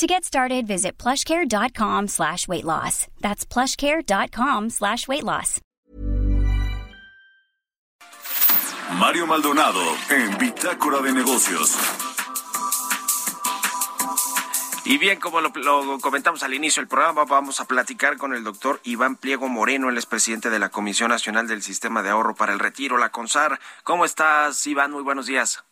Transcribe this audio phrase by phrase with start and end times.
[0.00, 3.06] To get started, visit plushcare.com slash weight loss.
[3.20, 5.60] That's plushcare.com slash weight loss.
[8.98, 11.76] Mario Maldonado en Bitácora de Negocios.
[14.86, 18.42] Y bien, como lo, lo, comentamos al inicio del programa, vamos a platicar con el
[18.42, 22.54] doctor Iván Pliego Moreno, el expresidente de la Comisión Nacional del Sistema de Ahorro para
[22.54, 23.60] el Retiro, la CONSAR.
[23.84, 24.92] ¿Cómo estás, Iván?
[24.92, 25.62] Muy buenos días.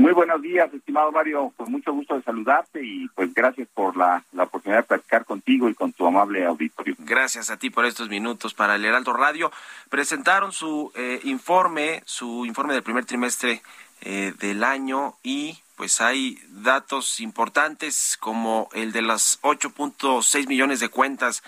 [0.00, 1.52] Muy buenos días, estimado Mario.
[1.58, 5.68] Pues mucho gusto de saludarte y pues gracias por la, la oportunidad de platicar contigo
[5.68, 6.94] y con tu amable auditorio.
[7.00, 9.52] Gracias a ti por estos minutos para el Heraldo Radio.
[9.90, 13.60] Presentaron su eh, informe, su informe del primer trimestre
[14.00, 20.88] eh, del año y pues hay datos importantes como el de las 8.6 millones de
[20.88, 21.42] cuentas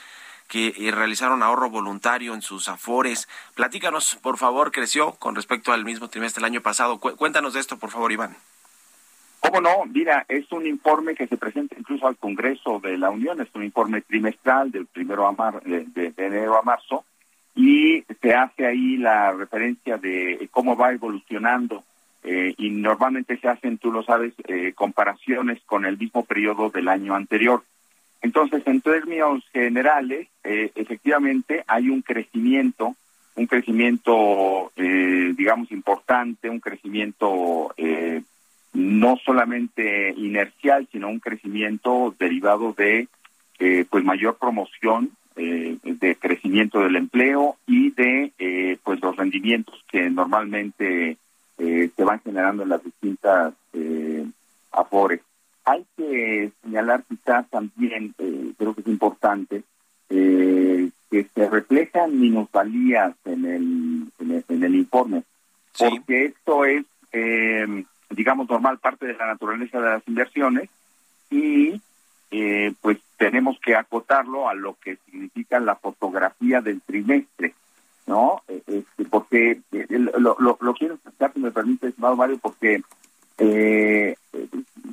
[0.53, 3.27] que eh, realizaron ahorro voluntario en sus afores.
[3.55, 6.99] Platícanos, por favor, creció con respecto al mismo trimestre del año pasado.
[6.99, 8.37] Cuéntanos de esto, por favor, Iván.
[9.43, 9.85] ¿Cómo no?
[9.93, 13.65] Mira, es un informe que se presenta incluso al Congreso de la Unión, es un
[13.65, 17.05] informe trimestral del primero a mar, de, enero a marzo,
[17.57, 21.83] y se hace ahí la referencia de cómo va evolucionando
[22.23, 26.87] eh, y normalmente se hacen, tú lo sabes, eh, comparaciones con el mismo periodo del
[26.87, 27.65] año anterior.
[28.23, 32.95] Entonces, en términos generales, eh, efectivamente hay un crecimiento,
[33.35, 38.23] un crecimiento, eh, digamos, importante, un crecimiento eh,
[38.83, 43.09] no solamente inercial, sino un crecimiento derivado de
[43.59, 49.83] eh, pues mayor promoción, eh, de crecimiento del empleo y de eh, pues los rendimientos
[49.91, 51.17] que normalmente
[51.59, 54.27] eh, se van generando en las distintas eh,
[54.73, 55.21] afores.
[55.65, 59.63] Hay que señalar quizás también, eh, creo que es importante,
[60.11, 65.23] eh, que se reflejan minusvalías en el, en el, en el informe,
[65.73, 65.85] sí.
[65.89, 70.69] porque esto es, eh, digamos, normal, parte de la naturaleza de las inversiones
[71.31, 71.81] y
[72.31, 77.55] eh, pues tenemos que acotarlo a lo que significa la fotografía del trimestre,
[78.07, 78.43] ¿no?
[78.49, 82.83] Este, porque eh, lo, lo, lo quiero explicar, si me permite, estimado Mario, porque
[83.39, 84.17] eh,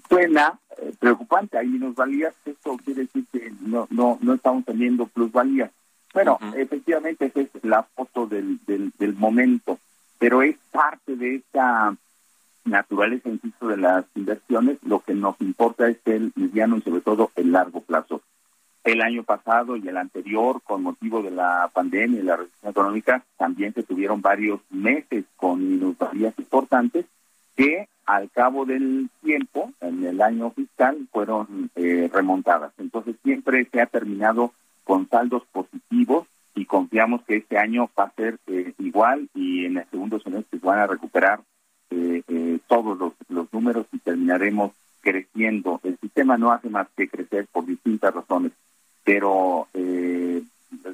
[0.07, 5.71] suena eh, preocupante, hay minusvalías, esto quiere decir que no no no estamos teniendo plusvalías.
[6.13, 6.57] Bueno, uh -huh.
[6.57, 9.77] efectivamente esa es la foto del, del, del momento,
[10.17, 11.95] pero es parte de esta
[12.69, 17.31] naturaleza, insisto, de las inversiones, lo que nos importa es el mediano y sobre todo
[17.35, 18.21] el largo plazo.
[18.83, 23.23] El año pasado y el anterior, con motivo de la pandemia y la recesión económica,
[23.37, 27.05] también se tuvieron varios meses con minusvalías importantes
[27.55, 32.71] que al cabo del tiempo, en el año fiscal, fueron eh, remontadas.
[32.79, 34.53] Entonces siempre se ha terminado
[34.83, 36.25] con saldos positivos
[36.55, 40.59] y confiamos que este año va a ser eh, igual y en el segundo semestre
[40.63, 41.41] van a recuperar
[41.91, 42.23] eh,
[42.69, 44.71] todos los, los números y terminaremos
[45.01, 45.81] creciendo.
[45.83, 48.53] El sistema no hace más que crecer por distintas razones,
[49.03, 50.41] pero eh,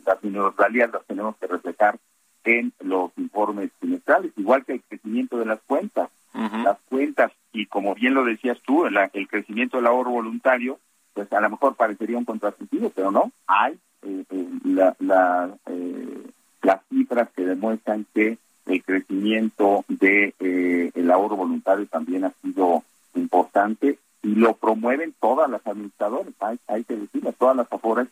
[0.05, 1.99] las minusvalías las tenemos que reflejar
[2.45, 6.09] en los informes trimestrales, igual que el crecimiento de las cuentas.
[6.33, 6.63] Uh -huh.
[6.63, 10.79] Las cuentas, y como bien lo decías tú, el, el, crecimiento del ahorro voluntario,
[11.13, 14.23] pues a lo mejor parecería un contrasentido, pero no, hay eh,
[14.63, 16.23] la, la, eh,
[16.61, 18.37] las cifras que demuestran que
[18.75, 22.83] el crecimiento de eh, el ahorro voluntario también ha sido
[23.15, 28.07] importante y lo promueven todas las administradoras, hay, hay que decirlo, todas las aforas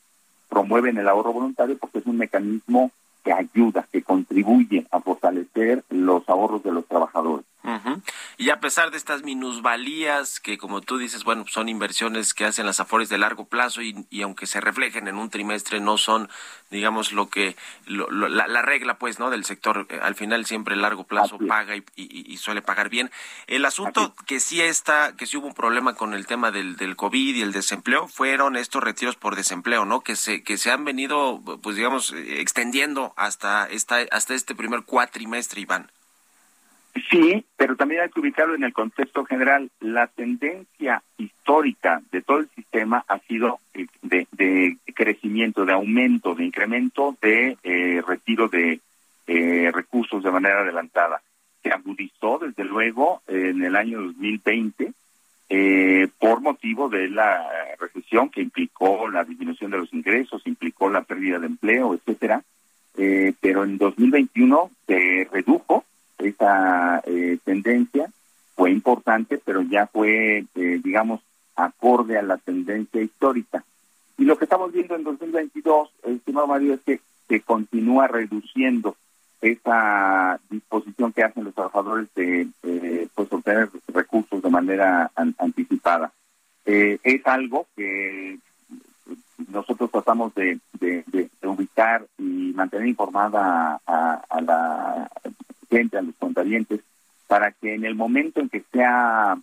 [0.47, 2.91] promueven el ahorro voluntario porque es un mecanismo
[3.23, 7.32] que ayuda, que contribuye a fortalecer los ahorros de los trabajadores.
[8.37, 12.65] Y a pesar de estas minusvalías, que como tú dices, bueno, son inversiones que hacen
[12.65, 16.29] las afores de largo plazo y, y aunque se reflejen en un trimestre, no son,
[16.71, 17.55] digamos, lo que,
[17.85, 19.29] lo, lo, la, la, regla, pues, ¿no?
[19.29, 22.61] Del sector, eh, al final siempre el largo plazo Así paga y, y, y, suele
[22.61, 23.11] pagar bien.
[23.47, 24.25] El asunto Así.
[24.25, 27.41] que sí está, que sí hubo un problema con el tema del, del COVID y
[27.41, 30.01] el desempleo, fueron estos retiros por desempleo, ¿no?
[30.01, 35.61] Que se, que se han venido, pues, digamos, extendiendo hasta esta, hasta este primer cuatrimestre,
[35.61, 35.91] Iván.
[37.09, 39.69] Sí, pero también hay que ubicarlo en el contexto general.
[39.79, 43.59] La tendencia histórica de todo el sistema ha sido
[44.01, 48.79] de, de crecimiento, de aumento, de incremento de eh, retiro de
[49.25, 51.21] eh, recursos de manera adelantada.
[51.63, 54.93] Se agudizó, desde luego, en el año 2020
[55.49, 57.47] eh, por motivo de la
[57.79, 62.43] recesión que implicó la disminución de los ingresos, implicó la pérdida de empleo, etcétera
[62.95, 65.83] eh, pero en 2021 se redujo
[66.17, 68.09] esa eh, tendencia,
[68.55, 71.21] fue importante, pero ya fue, eh, digamos,
[71.55, 73.63] acorde a la tendencia histórica.
[74.17, 78.95] Y lo que estamos viendo en 2022, estimado Mario, es que se continúa reduciendo
[79.41, 82.47] esa disposición que hacen los trabajadores de
[83.13, 86.13] pues obtener recursos de manera anticipada.
[86.65, 88.39] es algo que
[89.53, 90.59] nosotros tratamos de,
[91.43, 95.09] ubicar y mantener informada a, la
[95.75, 96.81] gente, a los contadientes,
[97.27, 99.37] para que en el momento en que sea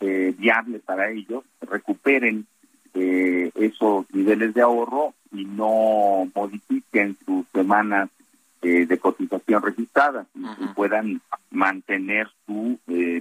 [0.00, 2.46] eh, viable para ellos, recuperen
[2.94, 8.08] eh, esos niveles de ahorro y no modifiquen sus semanas
[8.62, 11.20] eh, de cotización registradas y, puedan
[11.50, 12.78] mantener su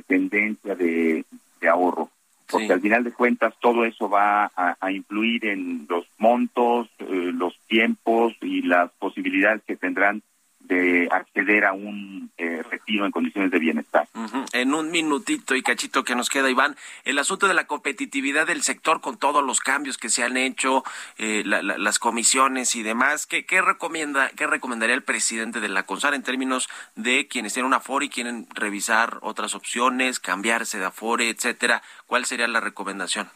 [0.08, 1.26] tendencia de
[1.70, 2.10] ahorro.
[2.54, 7.58] Porque al final de cuentas todo eso va a, influir en los montos, eh, los
[7.68, 10.22] tiempos y las posibilidades que tendrán
[10.64, 14.08] de acceder a un eh, retiro en condiciones de bienestar.
[14.54, 18.64] En un minutito y cachito que nos queda, Iván, el asunto de la competitividad del
[18.64, 20.84] sector con todos los cambios que se han hecho,
[21.18, 26.14] eh, las comisiones y demás, ¿qué, ¿qué, recomienda, ¿qué recomendaría el presidente de la CONSAR
[26.14, 31.30] en términos de quienes tienen una Afore y quieren revisar otras opciones, cambiarse de Afore,
[31.30, 31.82] etcétera?
[32.08, 33.30] ¿Cuál sería la recomendación?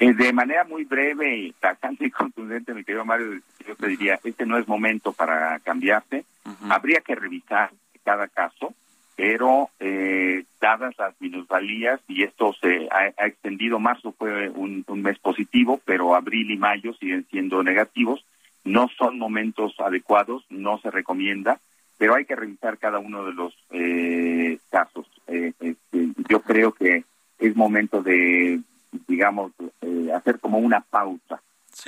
[0.00, 4.20] Eh, de manera muy breve y bastante y contundente, mi querido Mario, yo te diría,
[4.22, 6.24] este no es momento para cambiarse.
[6.70, 7.70] Habría que revisar
[8.04, 8.72] cada caso,
[9.16, 15.80] pero eh, dadas las minusvalías, y esto se ha, extendido, marzo fue un, mes positivo,
[15.84, 18.24] pero abril y mayo siguen siendo negativos,
[18.64, 21.60] no son momentos adecuados, no se recomienda,
[21.98, 25.06] pero hay que revisar cada uno de los eh, casos.
[25.26, 25.76] Este,
[26.30, 27.04] yo creo que
[27.38, 28.60] es momento de
[29.06, 29.52] digamos,
[30.08, 31.40] eh, hacer como una pausa,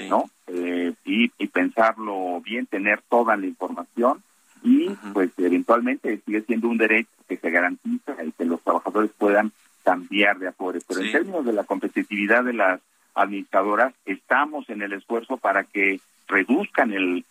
[0.08, 0.30] ¿no?
[0.46, 4.22] Eh, y, pensarlo bien, tener toda la información
[4.62, 9.52] y pues eventualmente sigue siendo un derecho que se garantiza el que los trabajadores puedan
[9.84, 10.84] cambiar de afores.
[10.84, 12.80] Pero en términos de la competitividad de las
[13.14, 17.24] administradoras, estamos en el esfuerzo para que reduzcan el,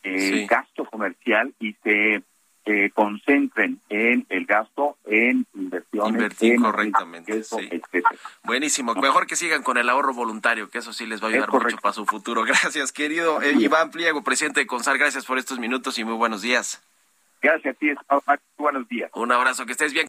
[0.49, 2.21] gasto comercial y se
[2.65, 6.09] eh, concentren en el gasto en inversiones.
[6.09, 7.41] Invertir correctamente.
[8.43, 8.93] Buenísimo.
[8.95, 11.77] Mejor que sigan con el ahorro voluntario, que eso sí les va a ayudar mucho
[11.77, 12.43] para su futuro.
[12.45, 14.97] Gracias, querido eh, Iván Pliego, presidente de CONSAR.
[14.97, 16.83] Gracias por estos minutos y muy buenos días.
[17.41, 17.87] Gracias a ti,
[18.57, 19.09] buenos días.
[19.13, 20.08] Un abrazo, que estés bien.